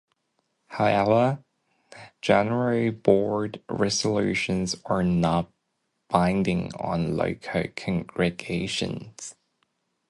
[0.65, 1.43] However,
[2.23, 5.51] General Board resolutions are not
[6.09, 9.35] binding on local congregations.